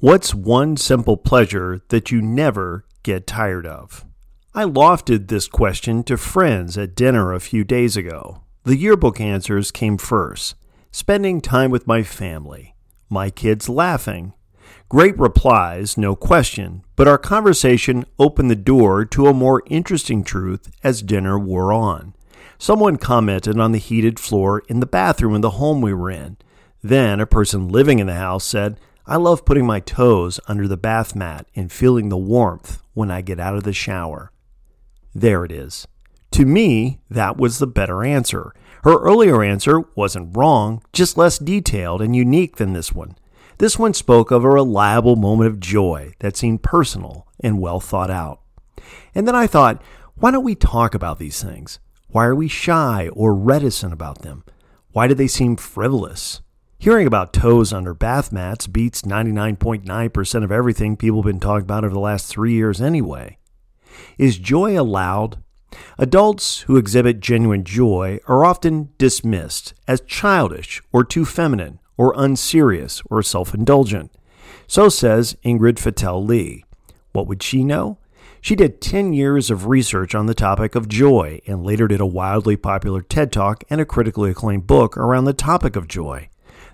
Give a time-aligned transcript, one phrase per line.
[0.00, 4.04] What's one simple pleasure that you never get tired of?
[4.54, 8.42] I lofted this question to friends at dinner a few days ago.
[8.64, 10.54] The yearbook answers came first
[10.90, 12.74] spending time with my family,
[13.08, 14.34] my kids laughing.
[14.90, 20.70] Great replies, no question, but our conversation opened the door to a more interesting truth
[20.84, 22.14] as dinner wore on.
[22.58, 26.36] Someone commented on the heated floor in the bathroom in the home we were in.
[26.82, 28.78] Then a person living in the house said,
[29.08, 33.20] I love putting my toes under the bath mat and feeling the warmth when I
[33.20, 34.32] get out of the shower.
[35.14, 35.86] There it is.
[36.32, 38.52] To me, that was the better answer.
[38.82, 43.16] Her earlier answer wasn't wrong, just less detailed and unique than this one.
[43.58, 48.10] This one spoke of a reliable moment of joy that seemed personal and well thought
[48.10, 48.40] out.
[49.14, 49.80] And then I thought,
[50.16, 51.78] why don't we talk about these things?
[52.08, 54.44] Why are we shy or reticent about them?
[54.92, 56.40] Why do they seem frivolous?
[56.78, 61.84] Hearing about toes under bath mats beats 99.9% of everything people have been talking about
[61.84, 63.38] over the last three years anyway.
[64.18, 65.42] Is joy allowed?
[65.98, 73.02] Adults who exhibit genuine joy are often dismissed as childish or too feminine or unserious
[73.10, 74.12] or self indulgent.
[74.66, 76.64] So says Ingrid Fetell Lee.
[77.12, 77.98] What would she know?
[78.40, 82.06] She did 10 years of research on the topic of joy and later did a
[82.06, 86.28] wildly popular TED Talk and a critically acclaimed book around the topic of joy.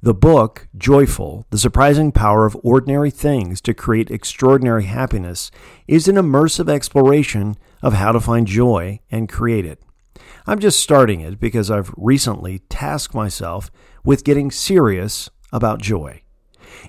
[0.00, 5.50] The book, Joyful The Surprising Power of Ordinary Things to Create Extraordinary Happiness,
[5.88, 9.82] is an immersive exploration of how to find joy and create it.
[10.46, 13.72] I'm just starting it because I've recently tasked myself
[14.04, 16.22] with getting serious about joy.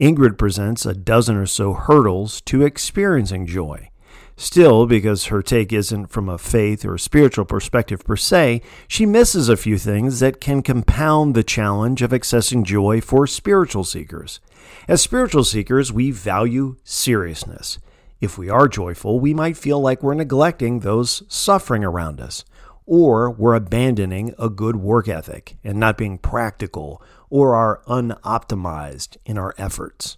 [0.00, 3.90] Ingrid presents a dozen or so hurdles to experiencing joy.
[4.36, 9.48] Still, because her take isn't from a faith or spiritual perspective per se, she misses
[9.48, 14.40] a few things that can compound the challenge of accessing joy for spiritual seekers.
[14.88, 17.78] As spiritual seekers, we value seriousness.
[18.20, 22.44] If we are joyful, we might feel like we're neglecting those suffering around us,
[22.86, 29.38] or we're abandoning a good work ethic and not being practical or are unoptimized in
[29.38, 30.16] our efforts.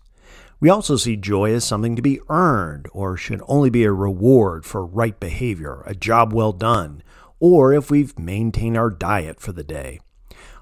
[0.64, 4.64] We also see joy as something to be earned or should only be a reward
[4.64, 7.02] for right behavior, a job well done,
[7.38, 10.00] or if we've maintained our diet for the day.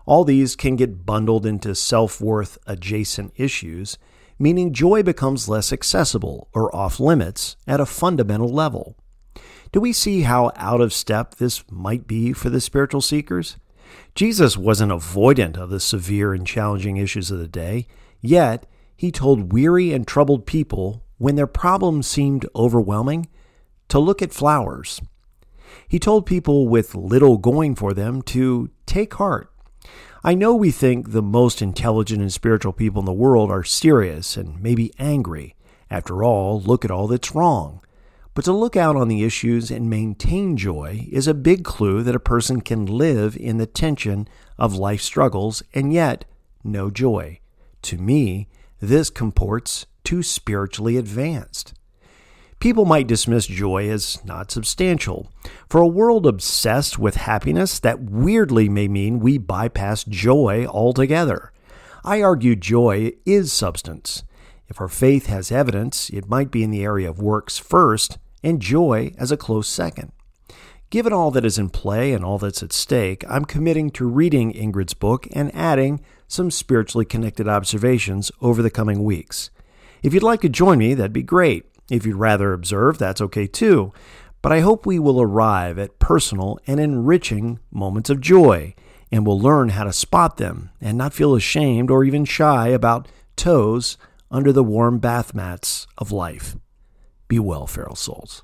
[0.05, 3.97] All these can get bundled into self worth adjacent issues,
[4.41, 8.97] meaning joy becomes less accessible or off limits at a fundamental level.
[9.71, 13.57] Do we see how out of step this might be for the spiritual seekers?
[14.17, 17.87] Jesus wasn't avoidant of the severe and challenging issues of the day,
[18.21, 18.67] yet
[19.03, 23.27] he told weary and troubled people, when their problems seemed overwhelming,
[23.89, 25.01] to look at flowers.
[25.89, 29.53] He told people with little going for them to take heart.
[30.23, 34.37] I know we think the most intelligent and spiritual people in the world are serious
[34.37, 35.57] and maybe angry.
[35.91, 37.81] After all, look at all that's wrong.
[38.35, 42.15] But to look out on the issues and maintain joy is a big clue that
[42.15, 46.25] a person can live in the tension of life struggles and yet
[46.63, 47.41] know joy.
[47.83, 48.47] To me,
[48.83, 51.73] this comports to spiritually advanced.
[52.59, 55.31] People might dismiss joy as not substantial.
[55.69, 61.53] For a world obsessed with happiness, that weirdly may mean we bypass joy altogether.
[62.05, 64.25] I argue joy is substance.
[64.69, 68.61] If our faith has evidence, it might be in the area of works first, and
[68.61, 70.11] joy as a close second.
[70.91, 74.53] Given all that is in play and all that's at stake, I'm committing to reading
[74.53, 76.01] Ingrid's book and adding
[76.33, 79.51] some spiritually connected observations over the coming weeks.
[80.03, 81.67] If you'd like to join me, that'd be great.
[81.91, 83.93] If you'd rather observe, that's okay too.
[84.41, 88.75] But I hope we will arrive at personal and enriching moments of joy,
[89.13, 93.09] and will learn how to spot them and not feel ashamed or even shy about
[93.37, 93.99] toes
[94.31, 96.57] under the warm bath mats of life.
[97.29, 98.43] Be well, feral souls.